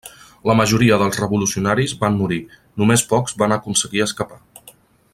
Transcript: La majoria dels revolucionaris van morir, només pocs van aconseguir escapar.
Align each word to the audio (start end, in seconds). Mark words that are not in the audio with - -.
La 0.51 0.53
majoria 0.59 0.97
dels 1.01 1.19
revolucionaris 1.23 1.93
van 2.05 2.17
morir, 2.23 2.39
només 2.83 3.07
pocs 3.13 3.39
van 3.43 3.57
aconseguir 3.61 4.07
escapar. 4.11 4.43